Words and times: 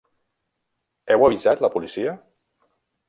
Heu 1.15 1.25
avisat 1.27 1.61
la 1.67 1.73
policia? 1.77 2.17